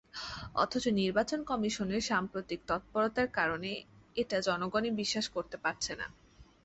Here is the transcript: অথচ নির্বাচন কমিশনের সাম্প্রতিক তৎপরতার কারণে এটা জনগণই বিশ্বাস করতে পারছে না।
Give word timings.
অথচ 0.55 0.85
নির্বাচন 0.99 1.39
কমিশনের 1.49 2.03
সাম্প্রতিক 2.09 2.59
তৎপরতার 2.69 3.27
কারণে 3.37 3.71
এটা 4.15 4.37
জনগণই 4.47 4.91
বিশ্বাস 5.01 5.25
করতে 5.35 5.57
পারছে 5.63 5.93
না। 5.95 6.07